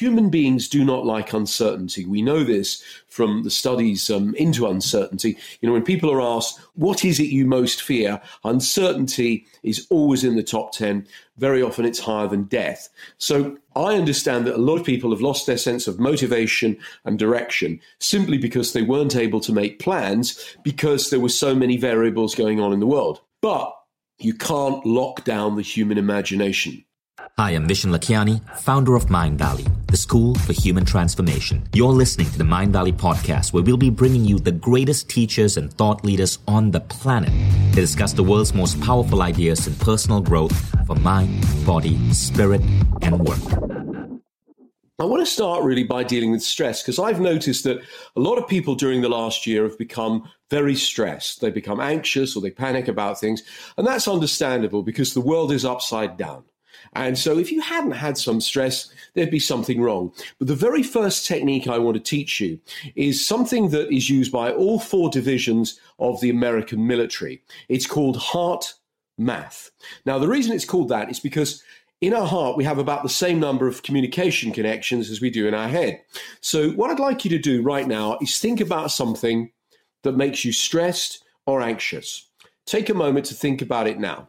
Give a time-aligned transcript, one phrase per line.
[0.00, 2.06] human beings do not like uncertainty.
[2.06, 5.36] We know this from the studies um, into uncertainty.
[5.60, 8.20] You know, when people are asked, what is it you most fear?
[8.44, 11.06] Uncertainty is always in the top 10.
[11.36, 12.88] Very often it's higher than death.
[13.18, 17.18] So I understand that a lot of people have lost their sense of motivation and
[17.18, 22.34] direction simply because they weren't able to make plans because there were so many variables
[22.34, 23.20] going on in the world.
[23.42, 23.74] But
[24.18, 26.84] you can't lock down the human imagination.
[27.40, 31.66] Hi, I'm Vishen Lakhiani, founder of Mindvalley, the school for human transformation.
[31.72, 35.72] You're listening to the Mindvalley podcast, where we'll be bringing you the greatest teachers and
[35.72, 37.30] thought leaders on the planet
[37.72, 40.54] to discuss the world's most powerful ideas in personal growth
[40.86, 42.60] for mind, body, spirit,
[43.00, 43.40] and work.
[44.98, 47.78] I want to start really by dealing with stress because I've noticed that
[48.16, 51.40] a lot of people during the last year have become very stressed.
[51.40, 53.42] They become anxious or they panic about things.
[53.78, 56.44] And that's understandable because the world is upside down.
[56.94, 60.12] And so if you hadn't had some stress, there'd be something wrong.
[60.38, 62.58] But the very first technique I want to teach you
[62.96, 67.42] is something that is used by all four divisions of the American military.
[67.68, 68.74] It's called heart
[69.18, 69.70] math.
[70.04, 71.62] Now, the reason it's called that is because
[72.00, 75.46] in our heart, we have about the same number of communication connections as we do
[75.46, 76.00] in our head.
[76.40, 79.52] So, what I'd like you to do right now is think about something
[80.02, 82.30] that makes you stressed or anxious.
[82.64, 84.28] Take a moment to think about it now.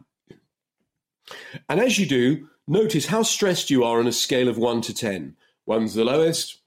[1.68, 4.94] And as you do, notice how stressed you are on a scale of 1 to
[4.94, 5.36] 10.
[5.68, 6.58] 1's the lowest,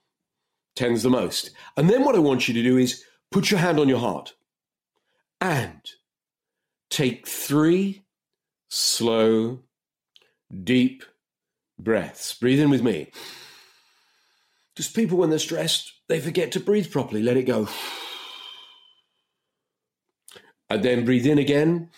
[0.77, 1.51] 10's the most.
[1.77, 4.33] And then what I want you to do is put your hand on your heart
[5.41, 5.81] and
[6.89, 8.05] take three
[8.69, 9.59] slow,
[10.63, 11.03] deep
[11.77, 12.33] breaths.
[12.33, 13.11] Breathe in with me.
[14.75, 17.21] Just people, when they're stressed, they forget to breathe properly.
[17.21, 17.69] Let it go.
[20.69, 21.89] And then breathe in again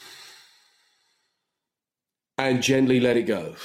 [2.37, 3.55] and gently let it go.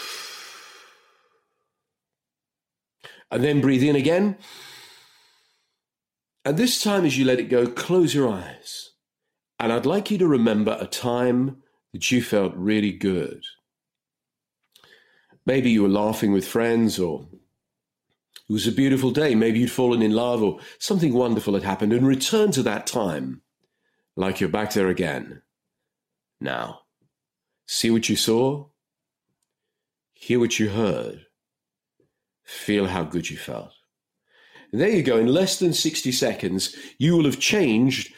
[3.30, 4.36] And then breathe in again.
[6.44, 8.90] And this time, as you let it go, close your eyes.
[9.58, 11.62] And I'd like you to remember a time
[11.92, 13.44] that you felt really good.
[15.46, 19.34] Maybe you were laughing with friends, or it was a beautiful day.
[19.34, 23.42] Maybe you'd fallen in love, or something wonderful had happened, and return to that time
[24.16, 25.42] like you're back there again.
[26.40, 26.80] Now,
[27.72, 28.66] See what you saw,
[30.12, 31.24] hear what you heard,
[32.44, 33.72] feel how good you felt.
[34.70, 35.16] And there you go.
[35.16, 38.12] In less than 60 seconds, you will have changed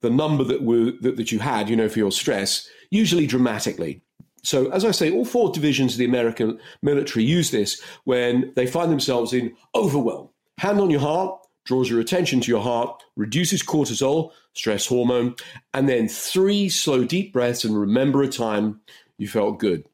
[0.00, 4.02] the number that, were, that, that you had, you know, for your stress, usually dramatically.
[4.42, 8.66] So, as I say, all four divisions of the American military use this when they
[8.66, 10.30] find themselves in overwhelm.
[10.58, 15.34] Hand on your heart, draws your attention to your heart, reduces cortisol, stress hormone,
[15.74, 18.80] and then three slow, deep breaths and remember a time
[19.18, 19.84] you felt good.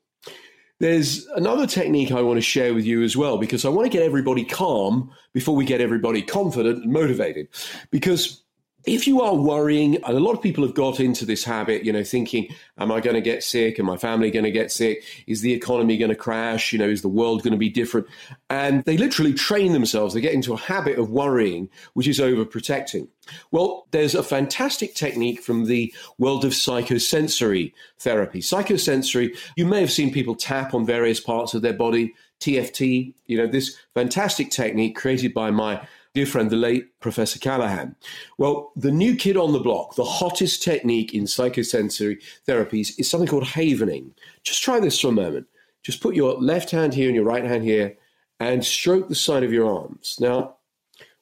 [0.79, 3.97] There's another technique I want to share with you as well because I want to
[3.97, 7.49] get everybody calm before we get everybody confident and motivated.
[7.91, 8.43] Because
[8.87, 11.93] if you are worrying, and a lot of people have got into this habit, you
[11.93, 12.49] know, thinking,
[12.79, 13.81] am I going to get sick?
[13.81, 15.05] Am my family going to get sick?
[15.27, 16.73] Is the economy going to crash?
[16.73, 18.07] You know, is the world going to be different?
[18.49, 20.15] And they literally train themselves.
[20.15, 23.09] They get into a habit of worrying, which is overprotecting.
[23.51, 28.41] Well, there's a fantastic technique from the world of psychosensory therapy.
[28.41, 32.15] Psychosensory, you may have seen people tap on various parts of their body.
[32.39, 37.95] TFT, you know, this fantastic technique created by my dear friend, the late Professor Callahan.
[38.39, 43.29] Well, the new kid on the block, the hottest technique in psychosensory therapies is something
[43.29, 44.13] called havening.
[44.43, 45.47] Just try this for a moment.
[45.83, 47.99] Just put your left hand here and your right hand here
[48.41, 50.17] and stroke the side of your arms.
[50.19, 50.57] Now,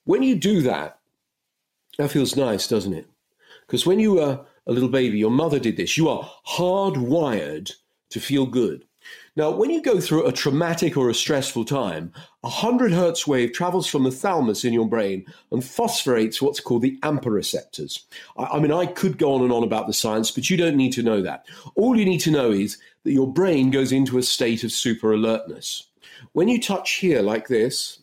[0.05, 1.01] when you do that,
[1.99, 3.09] that feels nice, doesn't it?
[3.67, 5.97] Because when you were a little baby, your mother did this.
[5.97, 7.73] You are hardwired
[8.11, 8.85] to feel good.
[9.37, 13.53] Now, when you go through a traumatic or a stressful time, a 100 hertz wave
[13.53, 18.07] travels from the thalamus in your brain and phosphorates what's called the AMPA receptors.
[18.37, 20.77] I, I, mean, I could go on and on about the science, but you don't
[20.77, 21.47] need to know that.
[21.75, 25.13] All you need to know is that your brain goes into a state of super
[25.13, 25.89] alertness.
[26.33, 27.99] When you touch here like this,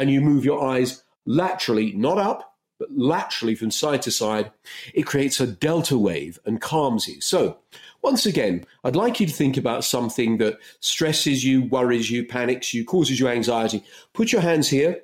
[0.00, 4.50] and you move your eyes laterally, not up, but laterally from side to side,
[4.94, 7.20] it creates a delta wave and calms you.
[7.20, 7.58] So,
[8.02, 12.72] once again, I'd like you to think about something that stresses you, worries you, panics
[12.72, 13.84] you, causes you anxiety.
[14.12, 15.02] Put your hands here,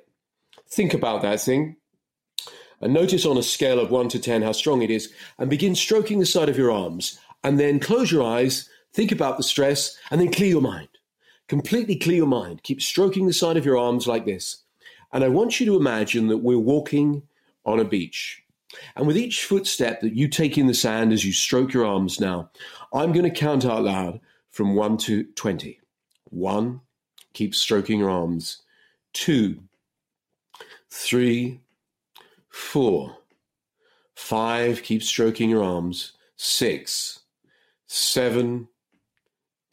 [0.67, 1.75] think about that thing,
[2.81, 5.75] and notice on a scale of 1 to 10 how strong it is, and begin
[5.75, 7.19] stroking the side of your arms.
[7.43, 10.89] And then close your eyes, think about the stress, and then clear your mind.
[11.47, 12.63] Completely clear your mind.
[12.63, 14.63] Keep stroking the side of your arms like this.
[15.13, 17.23] And I want you to imagine that we're walking
[17.65, 18.43] on a beach.
[18.95, 22.19] And with each footstep that you take in the sand as you stroke your arms
[22.19, 22.49] now,
[22.93, 24.19] I'm going to count out loud
[24.49, 25.79] from 1 to 20.
[26.29, 26.81] 1,
[27.33, 28.63] keep stroking your arms.
[29.13, 29.63] two,
[30.89, 31.61] three,
[32.49, 33.17] four,
[34.15, 37.21] five, keep stroking your arms, six,
[37.87, 38.67] seven,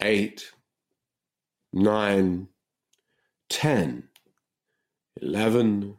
[0.01, 0.51] eight,
[1.73, 2.47] nine,
[3.49, 4.03] ten,
[5.21, 5.97] eleven,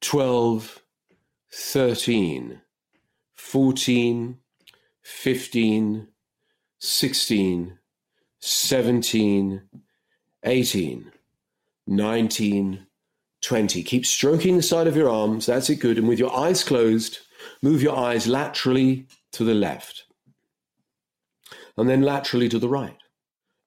[0.00, 0.82] twelve,
[1.56, 2.60] thirteen,
[3.36, 4.38] fourteen,
[5.02, 6.08] fifteen,
[6.80, 7.78] sixteen,
[8.40, 9.62] seventeen,
[10.42, 11.12] eighteen,
[11.86, 12.86] nineteen,
[13.40, 13.82] twenty.
[13.84, 15.46] Keep stroking the side of your arms.
[15.46, 15.96] That's it, good.
[15.96, 17.18] And with your eyes closed,
[17.62, 20.04] move your eyes laterally to the left
[21.76, 22.98] and then laterally to the right.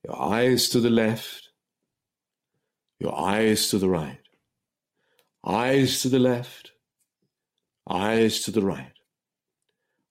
[0.03, 1.49] Your eyes to the left,
[2.99, 4.19] your eyes to the right,
[5.45, 6.71] eyes to the left,
[7.89, 8.93] eyes to the right,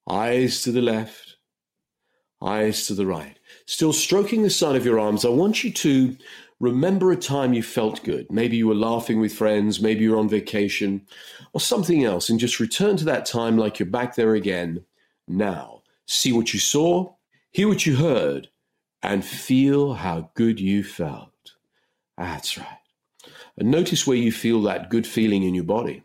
[0.08, 1.36] eyes to the left,
[2.42, 3.38] eyes to the right.
[3.66, 6.16] Still stroking the side of your arms, I want you to
[6.60, 8.30] remember a time you felt good.
[8.30, 11.06] Maybe you were laughing with friends, maybe you were on vacation,
[11.52, 14.84] or something else, and just return to that time like you're back there again
[15.28, 15.82] now.
[16.06, 17.12] See what you saw,
[17.50, 18.48] hear what you heard,
[19.02, 21.30] and feel how good you felt.
[22.16, 22.78] That's right.
[23.58, 26.02] And notice where you feel that good feeling in your body.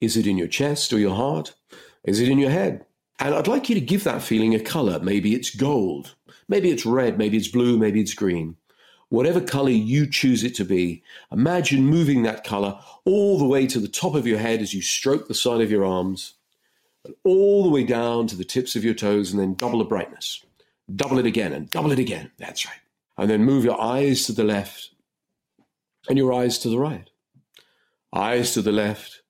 [0.00, 1.54] Is it in your chest or your heart?
[2.04, 2.84] Is it in your head?
[3.18, 5.00] And I'd like you to give that feeling a color.
[5.00, 6.14] Maybe it's gold.
[6.48, 7.18] Maybe it's red.
[7.18, 7.76] Maybe it's blue.
[7.76, 8.56] Maybe it's green.
[9.10, 11.02] Whatever color you choose it to be,
[11.32, 14.82] imagine moving that color all the way to the top of your head as you
[14.82, 16.34] stroke the side of your arms,
[17.04, 19.84] and all the way down to the tips of your toes, and then double the
[19.84, 20.44] brightness.
[20.94, 22.30] Double it again and double it again.
[22.38, 22.80] That's right.
[23.16, 24.90] And then move your eyes to the left
[26.08, 27.08] and your eyes to the right.
[28.12, 29.22] Eyes to the left,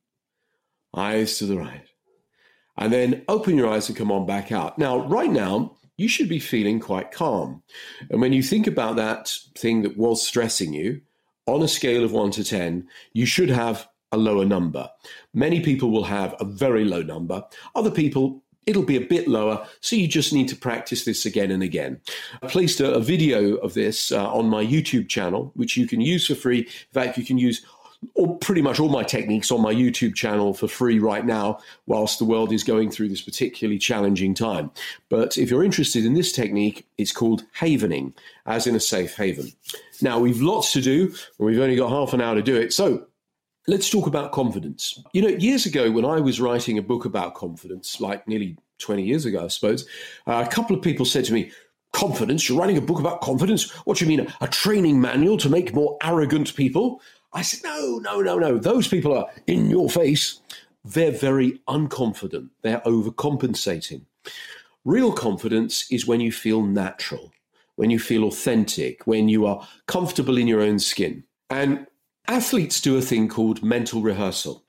[0.95, 1.85] eyes to the right.
[2.77, 4.79] And then open your eyes and come on back out.
[4.79, 7.63] Now, right now, you should be feeling quite calm.
[8.09, 11.01] And when you think about that thing that was stressing you,
[11.47, 14.89] on a scale of one to 10, you should have a lower number.
[15.35, 17.45] Many people will have a very low number.
[17.75, 19.67] Other people it'll be a bit lower.
[19.81, 22.03] So you just need to practice this again and again.
[22.43, 26.03] I placed a, a video of this uh, on my YouTube channel, which you can
[26.03, 26.61] use for free.
[26.61, 27.65] In fact, you can use
[28.15, 32.19] all, pretty much all my techniques on my YouTube channel for free right now, whilst
[32.19, 34.71] the world is going through this particularly challenging time.
[35.09, 38.15] But if you're interested in this technique, it's called havening,
[38.47, 39.53] as in a safe haven.
[40.01, 41.07] Now, we've lots to do,
[41.39, 42.73] and we've only got half an hour to do it.
[42.73, 43.07] So
[43.69, 44.99] Let's talk about confidence.
[45.13, 49.03] You know, years ago, when I was writing a book about confidence, like nearly 20
[49.03, 49.87] years ago, I suppose,
[50.27, 51.53] uh, a couple of people said to me,
[51.93, 52.49] Confidence?
[52.49, 53.71] You're writing a book about confidence?
[53.87, 57.01] What do you mean, a, a training manual to make more arrogant people?
[57.33, 58.59] I said, No, no, no, no.
[58.59, 60.41] Those people are in your face.
[60.85, 64.03] They're very unconfident, they're overcompensating.
[64.85, 67.33] Real confidence is when you feel natural,
[67.77, 71.25] when you feel authentic, when you are comfortable in your own skin.
[71.51, 71.87] And
[72.29, 74.63] Athletes do a thing called mental rehearsal.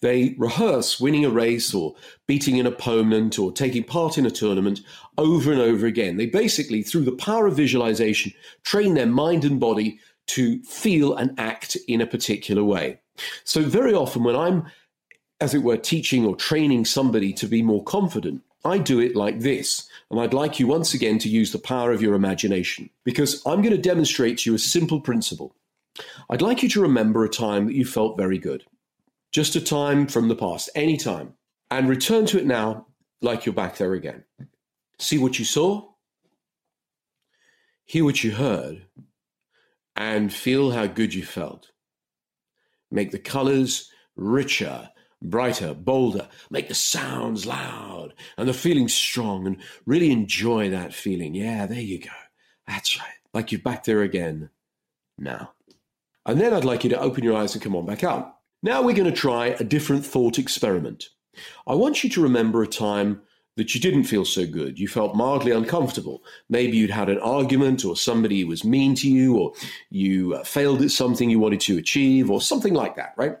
[0.00, 1.94] They rehearse winning a race or
[2.26, 4.80] beating an opponent or taking part in a tournament
[5.16, 6.16] over and over again.
[6.16, 8.32] They basically, through the power of visualization,
[8.64, 13.00] train their mind and body to feel and act in a particular way.
[13.44, 14.66] So, very often, when I'm,
[15.40, 19.40] as it were, teaching or training somebody to be more confident, I do it like
[19.40, 19.88] this.
[20.10, 23.62] And I'd like you once again to use the power of your imagination because I'm
[23.62, 25.54] going to demonstrate to you a simple principle.
[26.30, 28.64] I'd like you to remember a time that you felt very good.
[29.32, 31.34] Just a time from the past, any time,
[31.70, 32.86] and return to it now
[33.20, 34.24] like you're back there again.
[34.98, 35.88] See what you saw,
[37.84, 38.86] hear what you heard,
[39.96, 41.70] and feel how good you felt.
[42.90, 44.90] Make the colors richer,
[45.22, 46.28] brighter, bolder.
[46.50, 51.34] Make the sounds loud and the feeling strong and really enjoy that feeling.
[51.34, 52.10] Yeah, there you go.
[52.66, 53.08] That's right.
[53.32, 54.50] Like you're back there again
[55.18, 55.52] now.
[56.26, 58.36] And then I'd like you to open your eyes and come on back out.
[58.62, 61.08] Now we're going to try a different thought experiment.
[61.66, 63.22] I want you to remember a time
[63.56, 64.78] that you didn't feel so good.
[64.78, 66.22] You felt mildly uncomfortable.
[66.48, 69.52] Maybe you'd had an argument, or somebody was mean to you, or
[69.90, 73.36] you uh, failed at something you wanted to achieve, or something like that, right?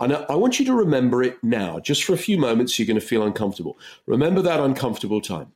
[0.00, 1.80] And I want you to remember it now.
[1.80, 3.78] Just for a few moments, you're going to feel uncomfortable.
[4.06, 5.52] Remember that uncomfortable time.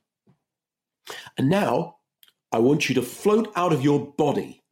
[1.37, 1.97] And now
[2.53, 4.63] I want you to float out of your body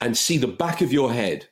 [0.00, 1.48] and see the back of your head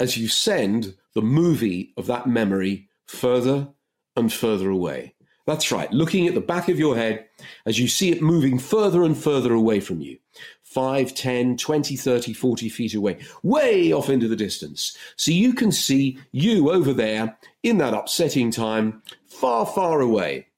[0.00, 3.68] as you send the movie of that memory further
[4.16, 5.13] and further away.
[5.46, 7.26] That's right, looking at the back of your head
[7.66, 10.18] as you see it moving further and further away from you
[10.62, 14.96] 5, 10, 20, 30, 40 feet away, way off into the distance.
[15.16, 20.48] So you can see you over there in that upsetting time, far, far away.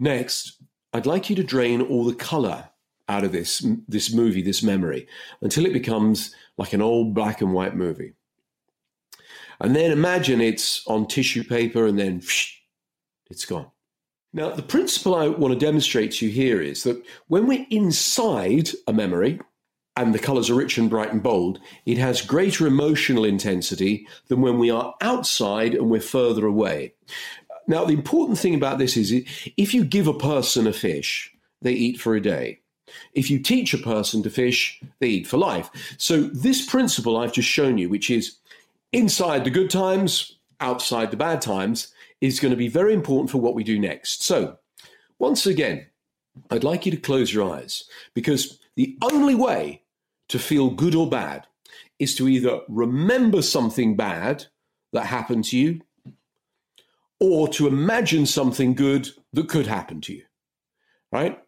[0.00, 0.60] Next,
[0.92, 2.68] I'd like you to drain all the color
[3.08, 5.06] out of this, this movie, this memory,
[5.40, 8.14] until it becomes like an old black and white movie.
[9.60, 12.22] And then imagine it's on tissue paper and then
[13.30, 13.70] it's gone.
[14.32, 18.70] Now, the principle I want to demonstrate to you here is that when we're inside
[18.86, 19.40] a memory
[19.96, 24.42] and the colors are rich and bright and bold, it has greater emotional intensity than
[24.42, 26.92] when we are outside and we're further away.
[27.66, 29.12] Now, the important thing about this is
[29.56, 32.60] if you give a person a fish, they eat for a day.
[33.12, 35.70] If you teach a person to fish, they eat for life.
[35.98, 38.36] So, this principle I've just shown you, which is
[38.92, 43.38] inside the good times, outside the bad times, is going to be very important for
[43.38, 44.22] what we do next.
[44.22, 44.58] So,
[45.18, 45.86] once again,
[46.50, 47.84] I'd like you to close your eyes
[48.14, 49.82] because the only way
[50.28, 51.46] to feel good or bad
[51.98, 54.46] is to either remember something bad
[54.92, 55.80] that happened to you
[57.20, 60.24] or to imagine something good that could happen to you.
[61.10, 61.42] Right?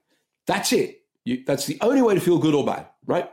[0.46, 1.02] That's it.
[1.24, 3.30] You, that's the only way to feel good or bad, right?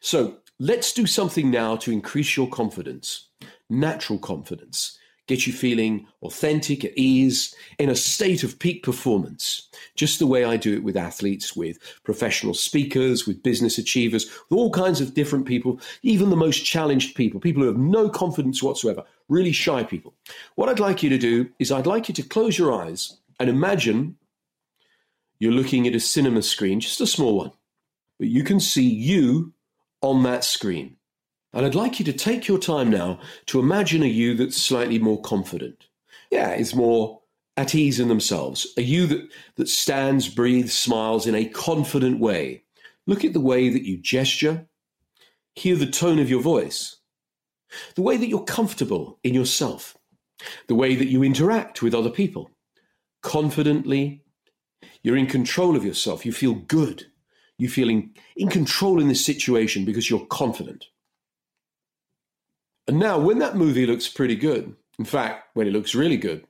[0.00, 3.28] So let's do something now to increase your confidence,
[3.68, 4.98] natural confidence,
[5.30, 10.44] get you feeling authentic, at ease, in a state of peak performance, just the way
[10.44, 15.14] I do it with athletes, with professional speakers, with business achievers, with all kinds of
[15.14, 19.84] different people, even the most challenged people, people who have no confidence whatsoever, really shy
[19.84, 20.14] people.
[20.56, 23.48] What I'd like you to do is I'd like you to close your eyes and
[23.48, 24.16] imagine
[25.38, 27.52] you're looking at a cinema screen, just a small one,
[28.18, 29.52] but you can see you
[30.02, 30.96] on that screen.
[31.52, 34.98] And I'd like you to take your time now to imagine a you that's slightly
[34.98, 35.86] more confident.
[36.30, 37.20] Yeah, is more
[37.56, 38.66] at ease in themselves.
[38.76, 42.64] A you that, that stands, breathes, smiles in a confident way.
[43.06, 44.66] Look at the way that you gesture,
[45.54, 46.96] hear the tone of your voice,
[47.96, 49.96] the way that you're comfortable in yourself,
[50.68, 52.50] the way that you interact with other people,
[53.22, 54.22] confidently
[55.02, 56.24] you're in control of yourself.
[56.24, 57.06] You feel good.
[57.58, 60.86] You feel in, in control in this situation because you're confident.
[62.90, 66.44] And now, when that movie looks pretty good, in fact, when it looks really good,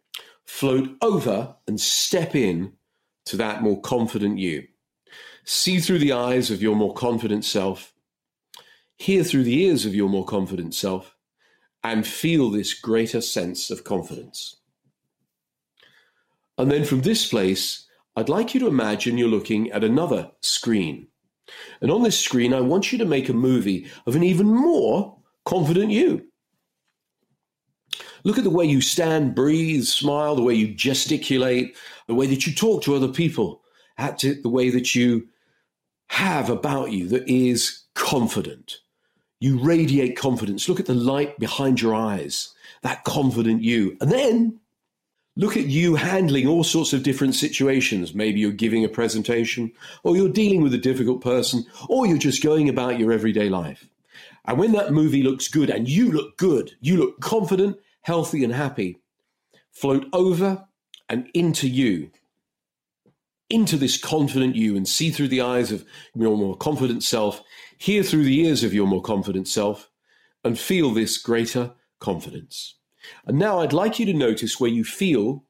[0.47, 2.73] float over and step in
[3.27, 4.67] to that more confident you.
[5.45, 7.93] See through the eyes of your more confident self,
[8.97, 11.15] hear through the ears of your more confident self,
[11.85, 14.57] and feel this greater sense of confidence.
[16.57, 21.09] And then from this place, I'd like you to imagine you're looking at another screen.
[21.83, 25.19] And on this screen, I want you to make a movie of an even more
[25.45, 26.30] confident you.
[28.25, 32.47] Look at the way you stand, breathe, smile, the way you gesticulate, the way that
[32.47, 33.63] you talk to other people,
[33.99, 35.29] at the way that you
[36.09, 38.79] have about you that is confident.
[39.41, 40.69] You radiate confidence.
[40.69, 43.97] Look at the light behind your eyes, that confident you.
[44.01, 44.61] And then
[45.37, 48.15] Look at you handling all sorts of different situations.
[48.15, 49.73] Maybe you're giving a presentation,
[50.03, 53.89] or you're dealing with a difficult person, or you're just going about your everyday life.
[54.45, 57.79] And when that movie looks good and you look good, you look confident,
[58.11, 58.99] healthy, and happy,
[59.71, 60.67] float over
[61.09, 62.11] and into you,
[63.49, 65.85] into this confident you, and see through the eyes of
[66.17, 67.41] your more confident self,
[67.79, 69.89] hear through the ears of your more confident self,
[70.43, 72.75] and feel this greater confidence.
[73.27, 75.45] And now I'd like you to notice where you feel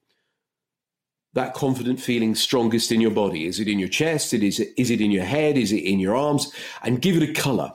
[1.32, 3.46] that confident feeling strongest in your body.
[3.46, 4.34] Is it in your chest?
[4.34, 5.56] Is it, is it in your head?
[5.56, 6.52] Is it in your arms?
[6.82, 7.72] And give it a color.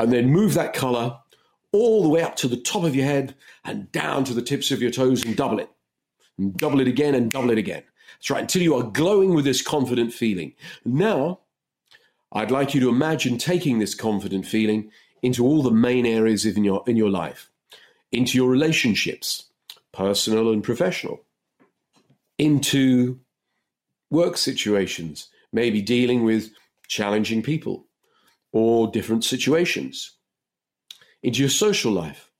[0.00, 1.19] And then move that color
[1.72, 3.34] all the way up to the top of your head
[3.64, 5.70] and down to the tips of your toes and double it.
[6.38, 7.82] And double it again and double it again.
[8.14, 10.54] That's right, until you are glowing with this confident feeling.
[10.84, 11.40] Now,
[12.32, 14.90] I'd like you to imagine taking this confident feeling
[15.22, 17.50] into all the main areas in your, in your life
[18.12, 19.44] into your relationships,
[19.92, 21.20] personal and professional,
[22.38, 23.20] into
[24.10, 26.50] work situations, maybe dealing with
[26.88, 27.86] challenging people
[28.52, 30.16] or different situations,
[31.22, 32.30] into your social life.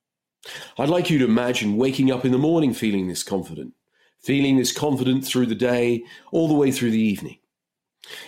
[0.78, 3.74] I'd like you to imagine waking up in the morning feeling this confident,
[4.20, 7.38] feeling this confident through the day, all the way through the evening.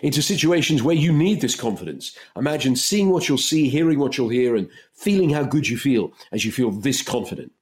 [0.02, 2.16] Into situations where you need this confidence.
[2.36, 6.12] Imagine seeing what you'll see, hearing what you'll hear, and feeling how good you feel
[6.30, 7.52] as you feel this confident.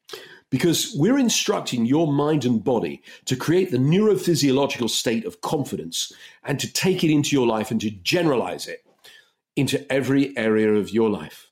[0.50, 6.58] Because we're instructing your mind and body to create the neurophysiological state of confidence and
[6.58, 8.84] to take it into your life and to generalize it
[9.54, 11.49] into every area of your life.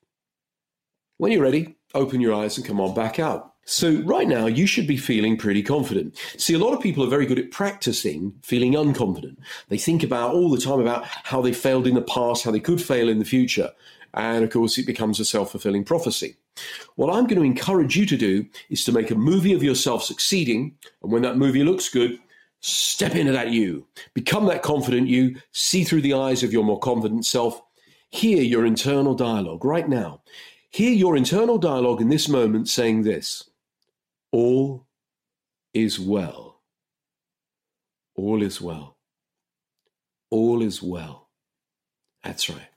[1.19, 3.55] When you're ready, open your eyes and come on back out.
[3.65, 6.17] So, right now, you should be feeling pretty confident.
[6.39, 9.37] See, a lot of people are very good at practicing feeling unconfident.
[9.69, 12.61] They think about all the time about how they failed in the past, how they
[12.61, 13.71] could fail in the future.
[14.15, 16.37] And of course, it becomes a self fulfilling prophecy.
[16.95, 20.05] What I'm going to encourage you to do is to make a movie of yourself
[20.05, 20.77] succeeding.
[21.03, 22.19] And when that movie looks good,
[22.61, 23.87] step into that you.
[24.15, 25.37] Become that confident you.
[25.51, 27.61] See through the eyes of your more confident self.
[28.11, 30.23] Hear your internal dialogue right now.
[30.71, 33.49] Hear your internal dialogue in this moment saying this
[34.31, 34.87] all
[35.73, 36.61] is well.
[38.15, 38.97] All is well.
[40.31, 41.29] All is well.
[42.23, 42.69] That's right.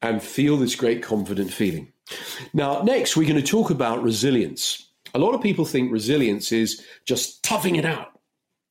[0.00, 1.92] And feel this great confident feeling.
[2.52, 4.88] Now, next, we're going to talk about resilience.
[5.14, 8.13] A lot of people think resilience is just toughing it out.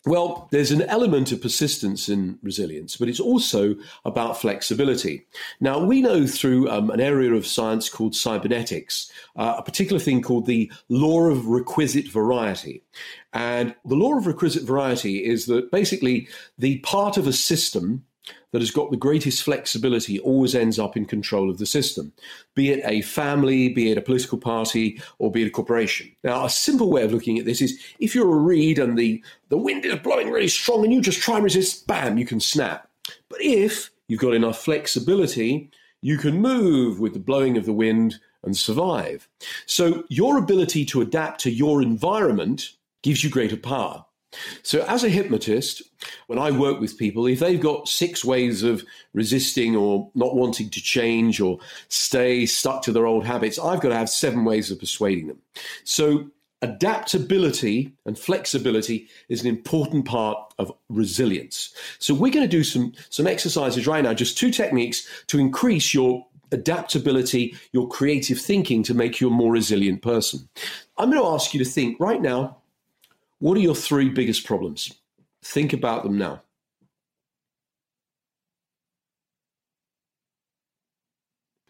[0.05, 5.25] Well, there's an element of persistence in resilience, but it's also about flexibility.
[5.61, 10.21] Now, we know through um, an area of science called cybernetics, uh, a particular thing
[10.21, 12.83] called the law of requisite variety.
[13.31, 18.03] And the law of requisite variety is that basically the part of a system
[18.51, 22.13] that has got the greatest flexibility always ends up in control of the system,
[22.55, 26.11] be it a family, be it a political party, or be it a corporation.
[26.23, 29.23] Now, a simple way of looking at this is if you're a reed and the,
[29.49, 32.39] the wind is blowing really strong and you just try and resist, bam, you can
[32.39, 32.89] snap.
[33.29, 35.69] But if you've got enough flexibility,
[36.01, 39.27] you can move with the blowing of the wind and survive.
[39.65, 44.05] So, your ability to adapt to your environment gives you greater power.
[44.63, 45.81] So, as a hypnotist,
[46.27, 50.69] when I work with people, if they've got six ways of resisting or not wanting
[50.69, 51.59] to change or
[51.89, 55.39] stay stuck to their old habits, I've got to have seven ways of persuading them.
[55.83, 56.29] So,
[56.61, 61.73] adaptability and flexibility is an important part of resilience.
[61.99, 65.93] So, we're going to do some, some exercises right now, just two techniques to increase
[65.93, 70.47] your adaptability, your creative thinking to make you a more resilient person.
[70.97, 72.57] I'm going to ask you to think right now
[73.43, 74.93] what are your three biggest problems?
[75.43, 76.43] Think about them now.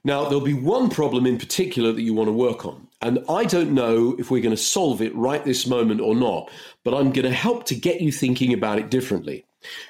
[0.03, 2.87] Now, there'll be one problem in particular that you want to work on.
[3.01, 6.51] And I don't know if we're going to solve it right this moment or not,
[6.83, 9.43] but I'm going to help to get you thinking about it differently.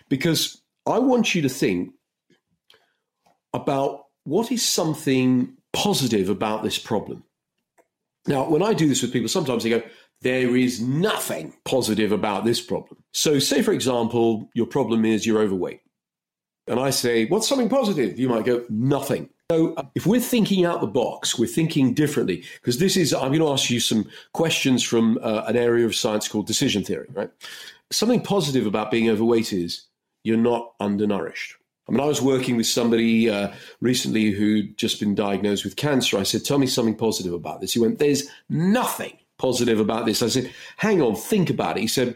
[0.07, 1.95] Because I want you to think
[3.53, 7.25] about what is something positive about this problem.
[8.25, 9.81] Now, when I do this with people, sometimes they go,
[10.23, 13.03] there is nothing positive about this problem.
[13.13, 15.81] So, say, for example, your problem is you're overweight.
[16.67, 18.17] And I say, What's something positive?
[18.17, 19.29] You might go, Nothing.
[19.51, 23.39] So, if we're thinking out the box, we're thinking differently, because this is, I'm going
[23.39, 27.29] to ask you some questions from uh, an area of science called decision theory, right?
[27.91, 29.85] Something positive about being overweight is
[30.23, 31.57] you're not undernourished.
[31.87, 36.17] I mean, I was working with somebody uh, recently who'd just been diagnosed with cancer.
[36.17, 37.73] I said, Tell me something positive about this.
[37.73, 40.23] He went, There's nothing positive about this.
[40.23, 41.81] I said, hang on, think about it.
[41.81, 42.15] He said,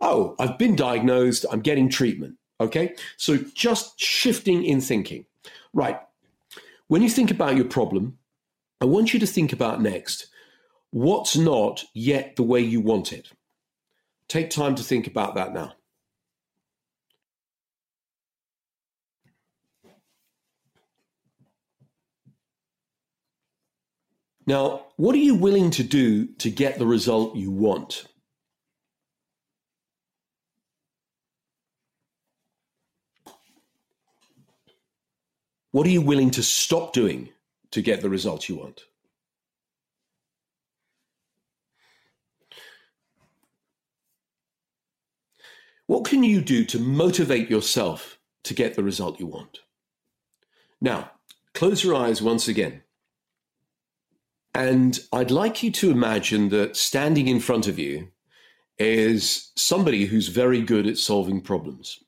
[0.00, 2.36] oh, I've been diagnosed, I'm getting treatment.
[2.60, 2.94] Okay.
[3.16, 5.26] So just shifting in thinking.
[5.72, 5.98] Right.
[6.86, 8.18] When you think about your problem,
[8.80, 10.28] I want you to think about next
[10.90, 13.32] what's not yet the way you want it.
[14.28, 15.72] Take time to think about that now.
[24.48, 28.06] Now, what are you willing to do to get the result you want?
[35.70, 37.28] What are you willing to stop doing
[37.72, 38.84] to get the result you want?
[45.86, 49.58] What can you do to motivate yourself to get the result you want?
[50.80, 51.10] Now,
[51.52, 52.82] close your eyes once again.
[54.54, 58.08] And I'd like you to imagine that standing in front of you
[58.78, 62.02] is somebody who's very good at solving problems.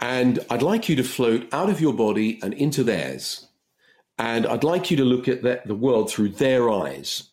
[0.00, 3.48] And I'd like you to float out of your body and into theirs.
[4.18, 7.30] And I'd like you to look at the, the world through their eyes.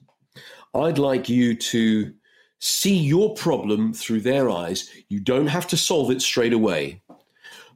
[0.74, 2.14] I'd like you to
[2.60, 4.90] see your problem through their eyes.
[5.10, 7.02] You don't have to solve it straight away.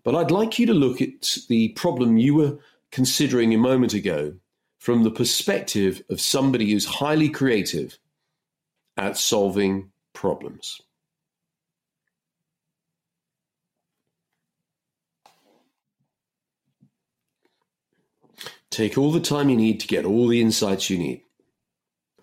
[0.04, 2.58] But I'd like you to look at the problem you were
[2.92, 4.34] considering a moment ago
[4.80, 8.00] from the perspective of somebody who's highly creative
[8.98, 10.82] at solving problems.
[18.72, 21.22] Take all the time you need to get all the insights you need.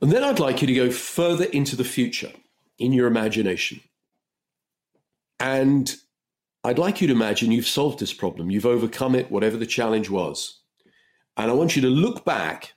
[0.00, 2.32] And then I'd like you to go further into the future
[2.78, 3.80] in your imagination.
[5.38, 5.94] And
[6.64, 10.08] I'd like you to imagine you've solved this problem, you've overcome it, whatever the challenge
[10.08, 10.60] was.
[11.36, 12.74] And I want you to look back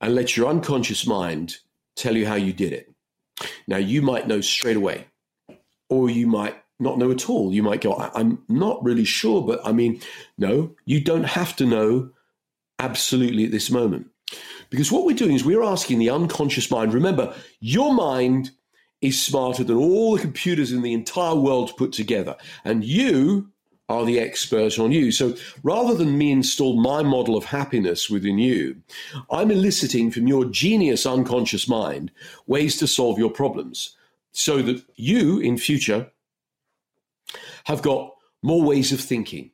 [0.00, 1.56] and let your unconscious mind
[1.96, 2.92] tell you how you did it.
[3.66, 5.06] Now, you might know straight away,
[5.88, 7.52] or you might not know at all.
[7.52, 10.00] You might go, I'm not really sure, but I mean,
[10.38, 12.10] no, you don't have to know
[12.78, 14.08] absolutely at this moment.
[14.70, 18.50] Because what we're doing is we're asking the unconscious mind, remember, your mind
[19.00, 22.36] is smarter than all the computers in the entire world put together.
[22.64, 23.52] And you
[23.88, 25.12] are the expert on you.
[25.12, 28.76] So rather than me install my model of happiness within you,
[29.30, 32.10] I'm eliciting from your genius unconscious mind
[32.46, 33.96] ways to solve your problems
[34.32, 36.10] so that you in future
[37.64, 39.50] have got more ways of thinking,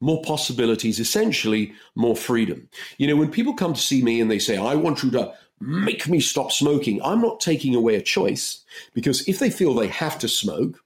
[0.00, 2.68] more possibilities, essentially more freedom.
[2.98, 5.32] You know, when people come to see me and they say, I want you to
[5.60, 9.88] make me stop smoking, I'm not taking away a choice because if they feel they
[9.88, 10.83] have to smoke,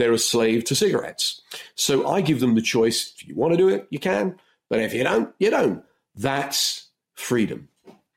[0.00, 1.40] they're a slave to cigarettes.
[1.74, 3.12] So I give them the choice.
[3.16, 4.38] If you want to do it, you can.
[4.68, 5.84] But if you don't, you don't.
[6.14, 7.68] That's freedom.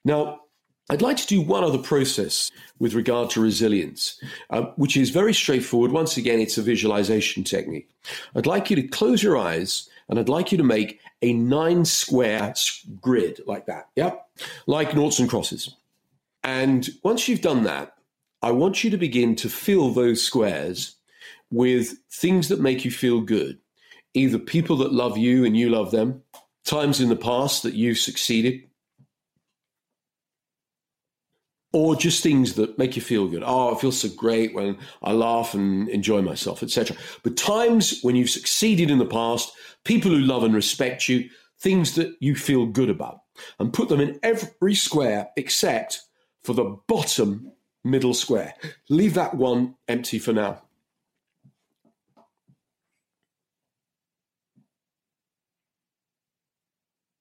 [0.05, 0.41] Now,
[0.89, 5.33] I'd like to do one other process with regard to resilience, uh, which is very
[5.33, 5.91] straightforward.
[5.91, 7.89] Once again, it's a visualization technique.
[8.35, 11.85] I'd like you to close your eyes and I'd like you to make a nine
[11.85, 12.53] square
[13.01, 13.89] grid like that.
[13.95, 14.27] Yep.
[14.67, 15.73] Like noughts and crosses.
[16.43, 17.95] And once you've done that,
[18.41, 20.97] I want you to begin to fill those squares
[21.53, 23.59] with things that make you feel good,
[24.15, 26.23] either people that love you and you love them,
[26.65, 28.63] times in the past that you've succeeded,
[31.71, 33.43] or just things that make you feel good.
[33.45, 36.97] Oh, it feels so great when I laugh and enjoy myself, etc.
[37.21, 39.51] But times when you've succeeded in the past,
[39.85, 43.19] people who love and respect you, things that you feel good about,
[43.59, 46.01] and put them in every square except
[46.43, 47.51] for the bottom
[47.83, 48.55] middle square.
[48.89, 50.62] Leave that one empty for now.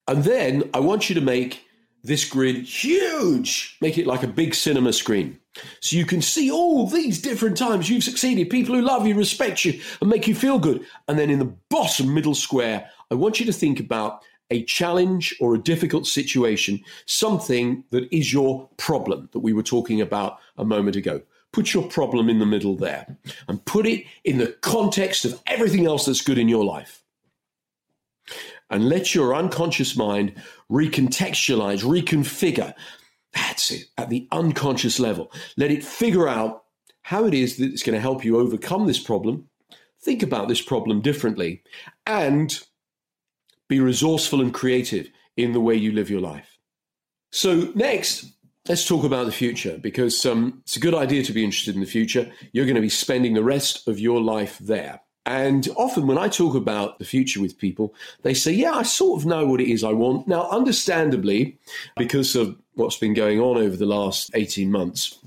[0.08, 1.64] And then I want you to make
[2.04, 5.38] this grid huge, make it like a big cinema screen.
[5.80, 9.64] So you can see all these different times you've succeeded, people who love you, respect
[9.64, 10.84] you, and make you feel good.
[11.08, 15.34] And then in the bottom middle square, I want you to think about a challenge
[15.40, 20.64] or a difficult situation, something that is your problem that we were talking about a
[20.64, 21.22] moment ago.
[21.52, 25.86] Put your problem in the middle there and put it in the context of everything
[25.86, 27.01] else that's good in your life
[28.72, 30.34] and let your unconscious mind
[30.70, 32.74] recontextualize, reconfigure.
[33.34, 35.30] That's it, at the unconscious level.
[35.56, 36.64] Let it figure out
[37.02, 39.48] how it is that it's going to help you overcome this problem,
[40.02, 41.62] think about this problem differently,
[42.06, 42.58] and
[43.68, 46.58] be resourceful and creative in the way you live your life.
[47.30, 48.32] So, next,
[48.68, 51.80] let's talk about the future because um, it's a good idea to be interested in
[51.80, 52.30] the future.
[52.52, 55.00] You're going to be spending the rest of your life there.
[55.24, 59.20] And often when I talk about the future with people, they say, Yeah, I sort
[59.20, 60.26] of know what it is I want.
[60.26, 61.58] Now, understandably,
[61.96, 65.18] because of what's been going on over the last 18 months,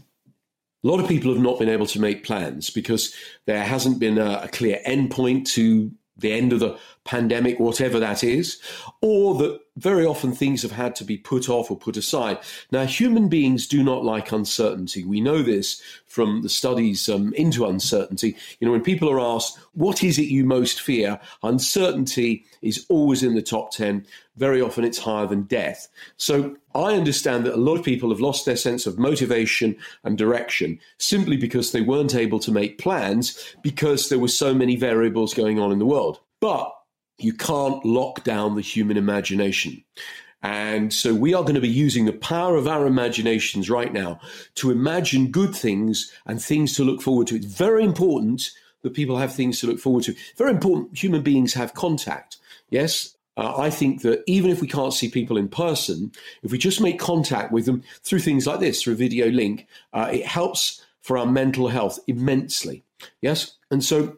[0.83, 4.17] a lot of people have not been able to make plans because there hasn't been
[4.17, 8.61] a, a clear endpoint to the end of the pandemic, whatever that is,
[9.01, 12.39] or that very often things have had to be put off or put aside.
[12.71, 15.03] Now, human beings do not like uncertainty.
[15.03, 18.37] We know this from the studies um, into uncertainty.
[18.59, 21.19] You know, when people are asked, what is it you most fear?
[21.43, 24.05] Uncertainty is always in the top 10.
[24.37, 25.89] Very often it's higher than death.
[26.15, 30.17] So I understand that a lot of people have lost their sense of motivation and
[30.17, 35.33] direction simply because they weren't able to make plans because there were so many variables
[35.33, 36.19] going on in the world.
[36.39, 36.73] But
[37.17, 39.83] you can't lock down the human imagination.
[40.43, 44.19] And so we are going to be using the power of our imaginations right now
[44.55, 47.35] to imagine good things and things to look forward to.
[47.35, 48.51] It's very important
[48.83, 50.15] that people have things to look forward to.
[50.37, 52.37] Very important human beings have contact.
[52.69, 56.11] Yes, uh, I think that even if we can't see people in person,
[56.43, 59.67] if we just make contact with them through things like this, through a video link,
[59.93, 62.83] uh, it helps for our mental health immensely.
[63.21, 64.17] Yes, and so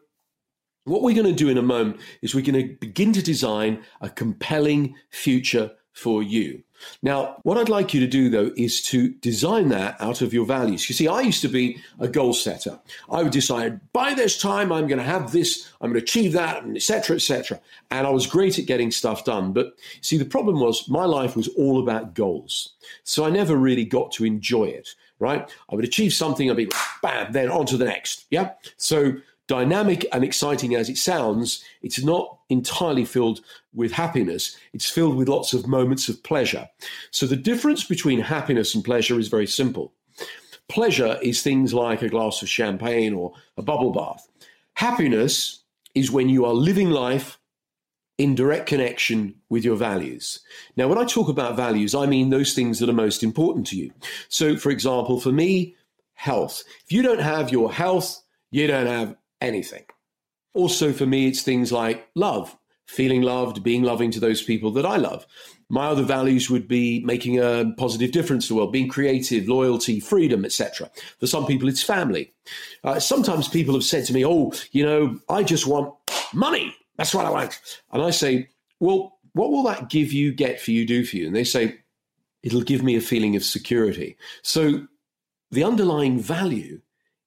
[0.88, 3.84] what we're going to do in a moment is we're going to begin to design
[4.02, 6.64] a compelling future for you.
[7.02, 10.46] Now, what I'd like you to do though is to design that out of your
[10.46, 10.88] values.
[10.88, 12.80] You see, I used to be a goal setter.
[13.10, 16.34] I would decide by this time I'm going to have this, I'm going to achieve
[16.34, 17.60] that, etc., etc.
[17.90, 19.54] And I was great at getting stuff done.
[19.54, 22.74] But see, the problem was my life was all about goals.
[23.04, 25.50] So I never really got to enjoy it, right?
[25.72, 26.70] I would achieve something, I'd be
[27.02, 28.26] bam, then on to the next.
[28.30, 28.52] Yeah.
[28.78, 29.14] So
[29.48, 33.42] dynamic and exciting as it sounds, it's not entirely filled
[33.74, 34.58] with happiness.
[34.74, 36.70] It's filled with lots of moments of pleasure.
[37.12, 39.94] So the difference between happiness and pleasure is very simple.
[40.68, 44.28] Pleasure is things like a glass of champagne or a bubble bath.
[44.74, 45.64] Happiness
[45.96, 47.40] is when you are living life
[48.18, 50.40] in direct connection with your values.
[50.76, 53.78] Now, when I talk about values, I mean those things that are most important to
[53.78, 53.92] you.
[54.28, 55.76] So, for example, for me,
[56.16, 56.64] health.
[56.84, 59.86] If you don't have your health, you don't have anything.
[60.54, 64.86] Also, for me, it's things like love, feeling loved, being loving to those people that
[64.86, 65.26] I love.
[65.70, 70.00] My other values would be making a positive difference to the world, being creative, loyalty,
[70.00, 70.90] freedom, etc.
[71.20, 72.34] For some people, it's family.
[72.84, 75.94] Uh, sometimes people have said to me, "Oh, you know, I just want
[76.34, 77.60] money." That's what I want.
[77.92, 81.28] And I say, well, what will that give you, get for you, do for you?
[81.28, 81.78] And they say,
[82.44, 84.18] it'll give me a feeling of security.
[84.42, 84.88] So
[85.52, 86.82] the underlying value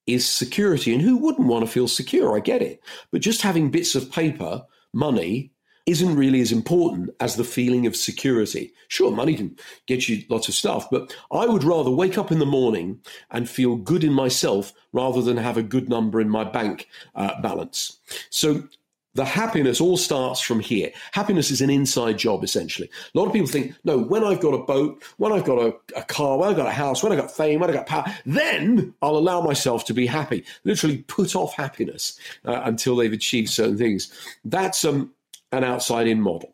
[0.06, 0.92] is security.
[0.92, 2.36] And who wouldn't want to feel secure?
[2.36, 2.82] I get it.
[3.10, 5.52] But just having bits of paper, money,
[5.86, 8.72] isn't really as important as the feeling of security.
[8.88, 12.38] Sure, money can get you lots of stuff, but I would rather wake up in
[12.38, 16.44] the morning and feel good in myself rather than have a good number in my
[16.44, 17.98] bank uh, balance.
[18.30, 18.64] So
[19.14, 20.90] the happiness all starts from here.
[21.12, 22.88] Happiness is an inside job, essentially.
[23.14, 25.74] A lot of people think, no, when I've got a boat, when I've got a,
[25.96, 28.04] a, car, when I've got a house, when I've got fame, when I've got power,
[28.24, 30.44] then I'll allow myself to be happy.
[30.64, 34.12] Literally put off happiness uh, until they've achieved certain things.
[34.44, 35.12] That's um,
[35.50, 36.52] an outside in model.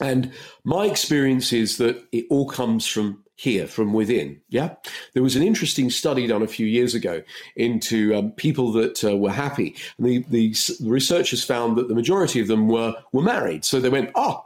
[0.00, 0.32] And
[0.64, 4.40] my experience is that it all comes from here, from within.
[4.48, 4.74] Yeah.
[5.12, 7.22] There was an interesting study done a few years ago
[7.56, 9.74] into um, people that uh, were happy.
[9.98, 13.64] And the, the, researchers found that the majority of them were, were married.
[13.64, 14.44] So they went, oh,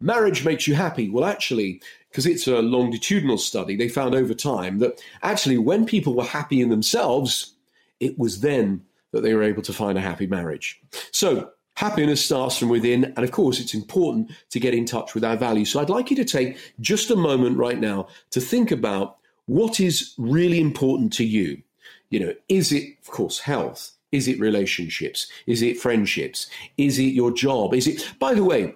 [0.00, 1.10] marriage makes you happy.
[1.10, 6.14] Well, actually, because it's a longitudinal study, they found over time that actually when people
[6.14, 7.54] were happy in themselves,
[8.00, 10.80] it was then that they were able to find a happy marriage.
[11.10, 15.24] So Happiness starts from within, and of course, it's important to get in touch with
[15.24, 15.70] our values.
[15.70, 19.80] So, I'd like you to take just a moment right now to think about what
[19.80, 21.62] is really important to you.
[22.10, 23.92] You know, is it, of course, health?
[24.12, 25.28] Is it relationships?
[25.46, 26.48] Is it friendships?
[26.76, 27.74] Is it your job?
[27.74, 28.74] Is it, by the way,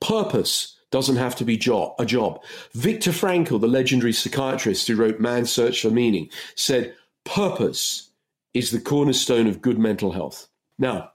[0.00, 2.42] purpose doesn't have to be job, a job.
[2.72, 8.10] Viktor Frankl, the legendary psychiatrist who wrote Man's Search for Meaning, said, Purpose
[8.54, 10.48] is the cornerstone of good mental health.
[10.78, 11.10] Now,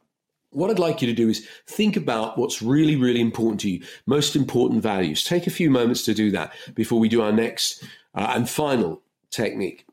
[0.52, 3.84] what I'd like you to do is think about what's really, really important to you,
[4.06, 5.24] most important values.
[5.24, 7.84] Take a few moments to do that before we do our next
[8.14, 9.86] uh, and final technique.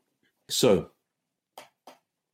[0.49, 0.90] So,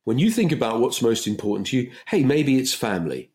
[0.05, 3.31] when you think about what's most important to you, hey, maybe it's family,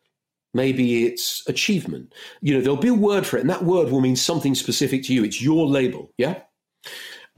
[0.53, 2.13] maybe it's achievement.
[2.41, 5.03] You know, there'll be a word for it, and that word will mean something specific
[5.03, 5.23] to you.
[5.23, 6.41] It's your label, yeah?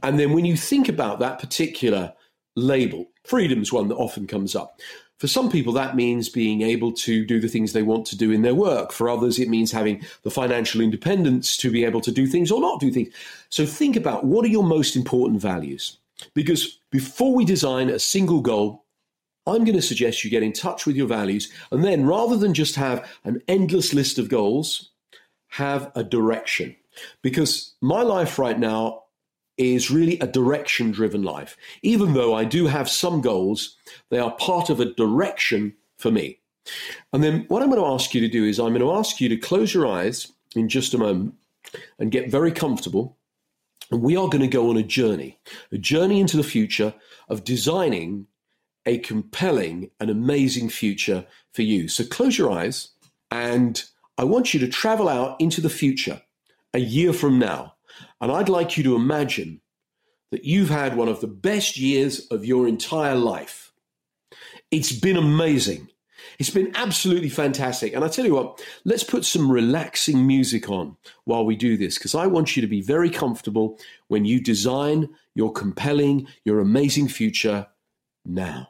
[0.04, 2.14] And then when you think about that particular
[2.56, 4.80] label, freedom's one that often comes up.
[5.20, 8.32] For some people, that means being able to do the things they want to do
[8.32, 8.92] in their work.
[8.92, 12.60] For others, it means having the financial independence to be able to do things or
[12.60, 13.14] not do things.
[13.50, 15.98] So think about what are your most important values?
[16.34, 18.86] Because before we design a single goal,
[19.46, 21.52] I'm going to suggest you get in touch with your values.
[21.72, 24.92] And then rather than just have an endless list of goals,
[25.48, 26.76] have a direction.
[27.22, 29.03] Because my life right now
[29.58, 31.58] is really a direction driven life.
[31.82, 33.78] Even though I do have some goals,
[34.10, 36.40] they are part of a direction for me.
[37.12, 39.20] And then what I'm going to ask you to do is I'm going to ask
[39.20, 41.36] you to close your eyes in just a moment
[42.00, 43.18] and get very comfortable.
[43.92, 45.40] And we are going to go on a journey,
[45.72, 46.94] a journey into the future
[47.28, 48.28] of designing
[48.86, 51.88] a compelling and amazing future for you.
[51.88, 52.90] So close your eyes
[53.32, 53.84] and
[54.18, 56.22] I want you to travel out into the future
[56.74, 57.73] a year from now.
[58.22, 59.62] And I'd like you to imagine
[60.32, 63.72] that you've had one of the best years of your entire life.
[64.72, 65.90] It's been amazing.
[66.40, 67.94] It's been absolutely fantastic.
[67.94, 71.98] And I tell you what, let's put some relaxing music on while we do this,
[71.98, 77.08] because I want you to be very comfortable when you design your compelling, your amazing
[77.08, 77.68] future
[78.26, 78.70] now.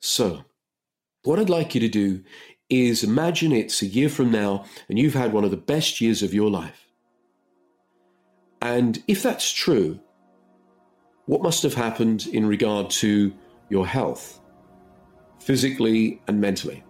[0.00, 0.44] So,
[1.22, 2.24] what I'd like you to do
[2.70, 6.22] is imagine it's a year from now and you've had one of the best years
[6.22, 6.89] of your life.
[8.62, 9.98] And if that's true,
[11.26, 13.32] what must have happened in regard to
[13.68, 14.40] your health,
[15.38, 16.84] physically and mentally?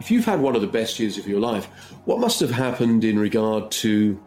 [0.00, 1.66] If you've had one of the best years of your life,
[2.06, 4.20] what must have happened in regard to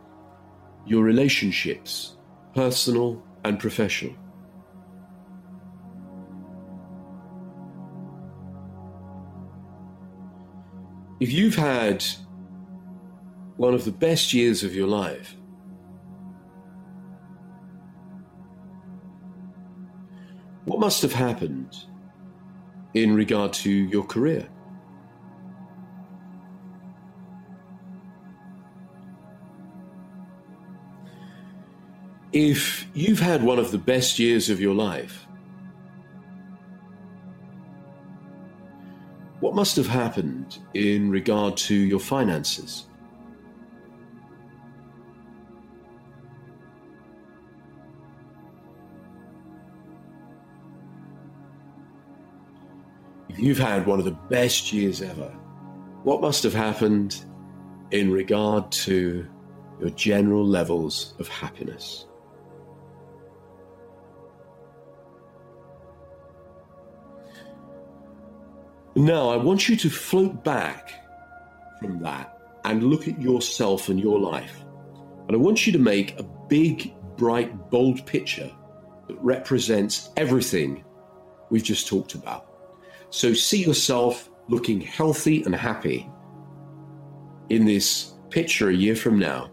[0.85, 2.15] your relationships,
[2.53, 4.15] personal and professional?
[11.25, 12.05] If you've had
[13.57, 15.35] one of the best years of your life,
[20.65, 21.75] what must have happened
[22.93, 24.47] in regard to your career?
[32.33, 35.24] If you've had one of the best years of your life,
[39.55, 42.87] What must have happened in regard to your finances?
[53.29, 55.29] You've had one of the best years ever,
[56.03, 57.23] what must have happened
[57.91, 59.25] in regard to
[59.79, 62.07] your general levels of happiness?
[68.95, 70.93] Now, I want you to float back
[71.81, 74.63] from that and look at yourself and your life.
[75.27, 78.49] And I want you to make a big, bright, bold picture
[79.07, 80.85] that represents everything
[81.49, 82.47] we've just talked about.
[83.09, 86.09] So see yourself looking healthy and happy
[87.49, 89.51] in this picture a year from now.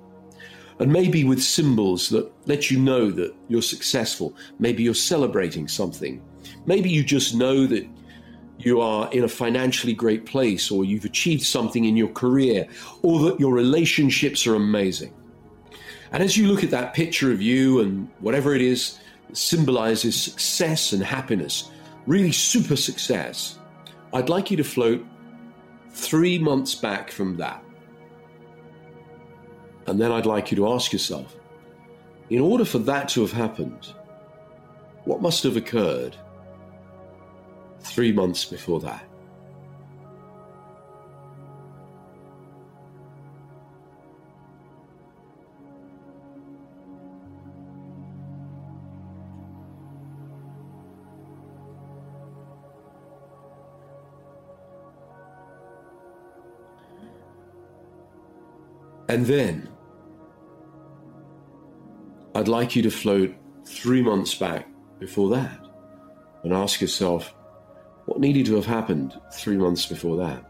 [0.79, 4.37] And maybe with symbols that let you know that you're successful.
[4.59, 6.23] Maybe you're celebrating something.
[6.65, 7.89] Maybe you just know that
[8.65, 12.67] you are in a financially great place or you've achieved something in your career
[13.03, 15.13] or that your relationships are amazing.
[16.13, 18.99] And as you look at that picture of you and whatever it is
[19.29, 21.71] that symbolizes success and happiness,
[22.07, 23.59] really super success,
[24.13, 25.05] I'd like you to float
[25.91, 27.63] three months back from that.
[29.87, 31.37] And then I'd like you to ask yourself
[32.31, 33.93] in order for that to have happened,
[35.05, 36.17] what must have occurred
[37.85, 39.05] three months before that?
[59.13, 59.69] And then
[62.35, 63.35] I'd like you to float
[63.67, 64.67] three months back
[64.99, 65.61] before that
[66.45, 67.35] and ask yourself
[68.13, 70.45] what needed to have happened three months before that.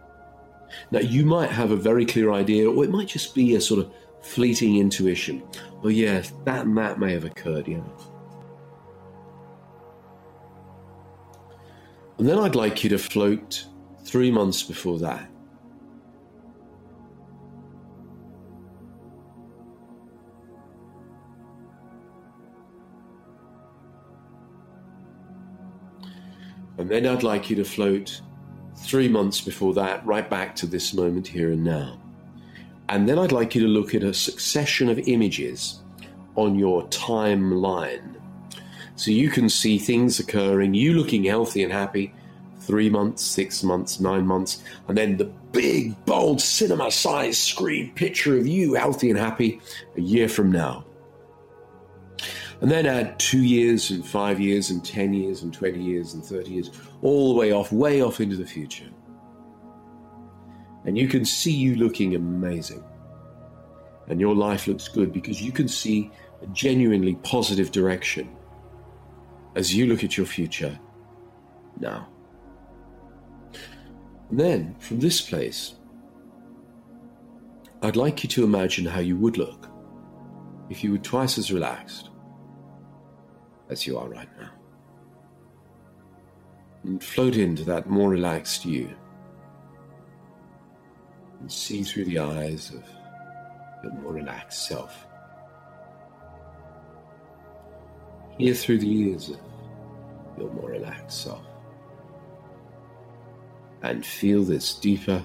[0.91, 3.79] Now, you might have a very clear idea, or it might just be a sort
[3.79, 5.45] of fleeting intuition.
[5.85, 7.85] Oh, yes, that and that may have occurred, yeah.
[12.19, 13.65] And then I'd like you to float
[14.03, 15.32] three months before that
[26.83, 28.21] And then I'd like you to float
[28.75, 31.97] three months before that, right back to this moment here and now.
[32.89, 35.81] And then I'd like you to look at a succession of images
[36.35, 38.17] on your timeline.
[38.97, 42.13] So you can see things occurring, you looking healthy and happy,
[42.59, 48.37] three months, six months, nine months, and then the big, bold, cinema sized screen picture
[48.37, 49.61] of you healthy and happy
[49.97, 50.85] a year from now.
[52.63, 56.25] And then add two years and five years and 10 years and 20 years and
[56.25, 56.71] 30 years,
[57.03, 58.89] all the way off, way off into the future.
[60.85, 62.85] And you can see you looking amazing.
[64.07, 68.31] And your life looks good because you can see a genuinely positive direction
[69.57, 70.79] as you look at your future
[71.81, 72.07] now.
[74.31, 75.75] And then, from this place,
[77.83, 79.69] I'd like you to imagine how you would look
[80.71, 82.11] if you were twice as relaxed
[83.73, 84.51] as you are right now.
[86.85, 88.95] And float into that more relaxed you.
[91.41, 92.85] And see through the eyes of
[93.83, 95.07] your more relaxed self.
[98.39, 99.41] Hear through the ears of
[100.39, 101.45] your more relaxed self.
[103.83, 105.25] And feel this deeper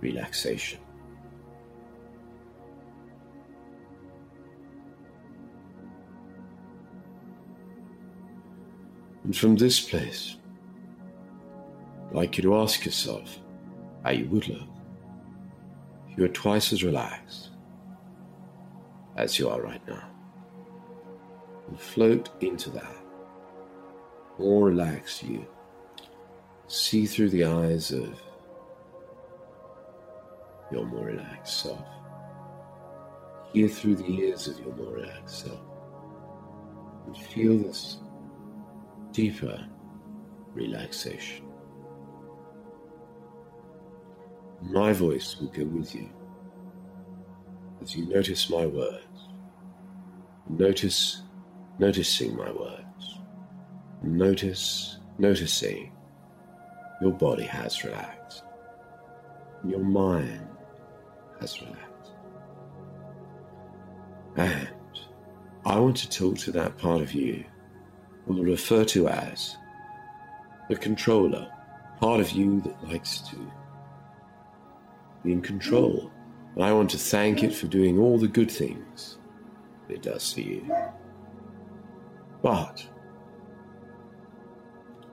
[0.00, 0.80] relaxation.
[9.28, 10.36] And from this place,
[12.08, 13.38] I'd like you to ask yourself
[14.02, 14.70] how you would look
[16.08, 17.50] if you were twice as relaxed
[19.18, 20.08] as you are right now.
[21.68, 22.96] And float into that
[24.38, 25.46] more relaxed you.
[26.68, 28.18] See through the eyes of
[30.72, 31.84] your more relaxed self.
[33.52, 35.60] Hear through the ears of your more relaxed self.
[37.04, 37.98] And feel this
[39.18, 39.66] deeper
[40.54, 41.44] relaxation.
[44.62, 46.08] My voice will go with you
[47.82, 49.18] as you notice my words.
[50.48, 51.22] Notice,
[51.80, 53.18] noticing my words.
[54.04, 55.90] Notice, noticing
[57.02, 58.44] your body has relaxed.
[59.66, 60.46] Your mind
[61.40, 62.12] has relaxed.
[64.36, 64.68] And
[65.66, 67.44] I want to talk to that part of you
[68.28, 69.56] we'll refer to as
[70.68, 71.50] the controller,
[71.98, 73.36] part of you that likes to
[75.24, 76.12] be in control.
[76.54, 79.18] And I want to thank it for doing all the good things
[79.88, 80.70] it does for you.
[82.42, 82.86] But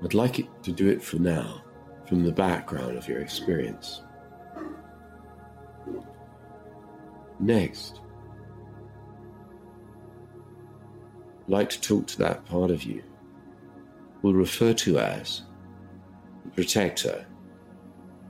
[0.04, 1.64] I'd like it to do it for now,
[2.08, 4.02] from the background of your experience.
[7.40, 8.02] Next,
[11.48, 13.04] like to talk to that part of you
[14.26, 15.44] we'll refer to as
[16.44, 17.28] the protector,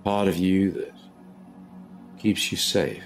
[0.04, 0.94] part of you that
[2.20, 3.02] keeps you safe.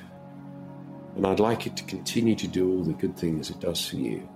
[1.16, 3.98] And I'd like it to continue to do all the good things it does for
[3.98, 4.28] you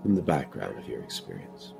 [0.00, 1.74] from the background of your experience.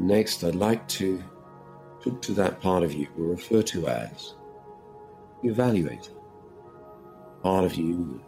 [0.00, 1.22] Next, I'd like to
[2.02, 4.34] talk to that part of you we'll refer to as
[5.44, 6.13] evaluator.
[7.44, 8.22] Part of you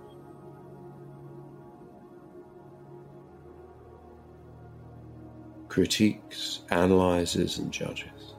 [5.69, 8.35] critiques, analyzes, and judges.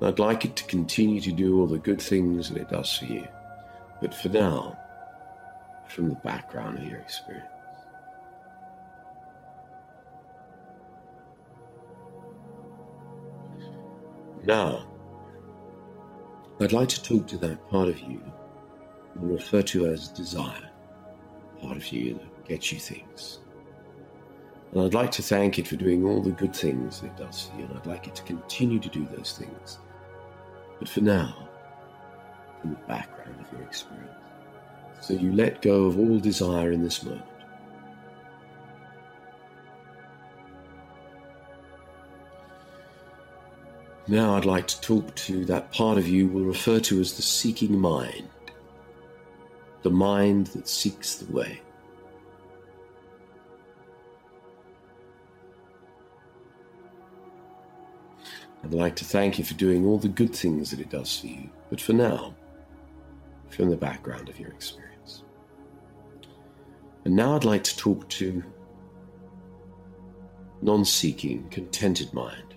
[0.00, 3.06] I'd like it to continue to do all the good things that it does for
[3.06, 3.26] you.
[4.00, 4.78] But for now,
[5.88, 7.48] from the background of your experience.
[14.44, 14.86] Now,
[16.60, 18.22] I'd like to talk to that part of you
[19.16, 20.70] refer to as desire,
[21.60, 23.38] part of you that gets you things.
[24.72, 27.58] And I'd like to thank it for doing all the good things it does for
[27.58, 29.78] you, and I'd like it to continue to do those things.
[30.78, 31.48] But for now,
[32.64, 34.10] in the background of your experience,
[35.00, 37.24] so you let go of all desire in this moment.
[44.06, 47.22] Now I'd like to talk to that part of you we'll refer to as the
[47.22, 48.28] seeking mind,
[49.84, 51.60] the mind that seeks the way.
[58.64, 61.26] I'd like to thank you for doing all the good things that it does for
[61.26, 62.34] you, but for now,
[63.50, 65.22] from the background of your experience.
[67.04, 68.42] And now I'd like to talk to
[70.62, 72.54] non seeking, contented mind.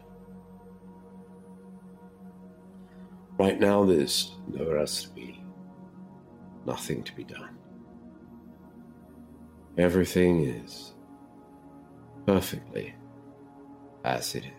[3.38, 5.42] Right now, there's nowhere else to be,
[6.68, 7.58] nothing to be done.
[9.78, 10.94] Everything is
[12.26, 12.94] perfectly
[14.04, 14.52] as it is.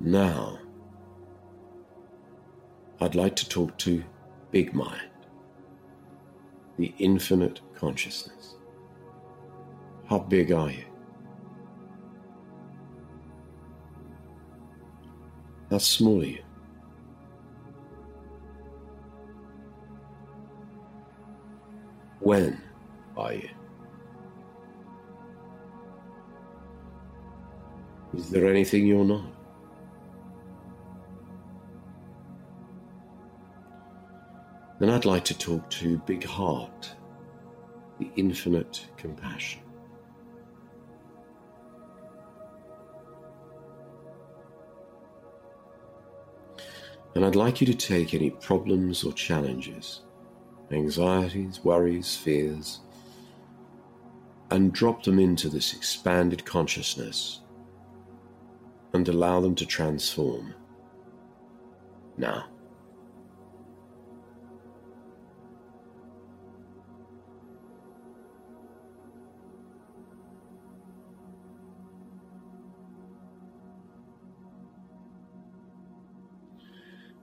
[0.00, 0.58] Now,
[3.00, 4.04] I'd like to talk to
[4.52, 5.10] Big Mind,
[6.78, 8.54] the infinite consciousness.
[10.08, 10.84] How big are you?
[15.70, 16.47] How small are you?
[22.28, 22.60] When
[23.16, 23.48] are you?
[28.12, 29.32] Is there anything you're not?
[34.78, 36.94] Then I'd like to talk to Big Heart,
[37.98, 39.62] the infinite compassion.
[47.14, 50.02] And I'd like you to take any problems or challenges,
[50.70, 52.80] anxieties, worries, fears,
[54.50, 57.40] and drop them into this expanded consciousness
[58.92, 60.54] and allow them to transform.
[62.16, 62.46] Now.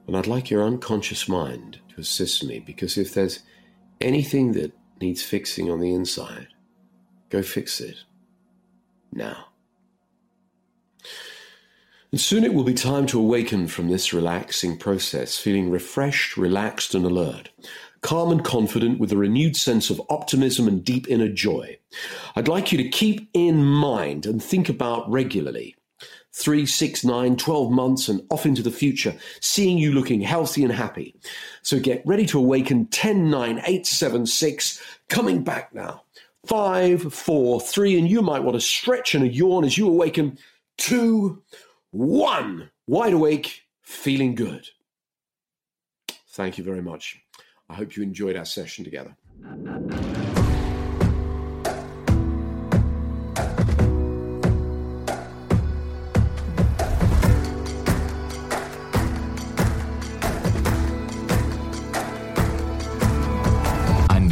[0.07, 3.39] And I'd like your unconscious mind to assist me because if there's
[4.01, 6.47] anything that needs fixing on the inside,
[7.29, 7.97] go fix it
[9.11, 9.47] now.
[12.11, 16.95] And soon it will be time to awaken from this relaxing process, feeling refreshed, relaxed,
[16.95, 17.49] and alert,
[18.01, 21.77] calm and confident with a renewed sense of optimism and deep inner joy.
[22.35, 25.75] I'd like you to keep in mind and think about regularly
[26.35, 30.73] three, six, nine, 12 months and off into the future, seeing you looking healthy and
[30.73, 31.15] happy.
[31.61, 36.03] So get ready to awaken 10, 9, 8, 7, 6, coming back now.
[36.45, 40.37] Five, four, three, and you might want to stretch and a yawn as you awaken.
[40.77, 41.41] Two,
[41.89, 44.67] one, wide awake, feeling good.
[46.29, 47.19] Thank you very much.
[47.67, 49.15] I hope you enjoyed our session together.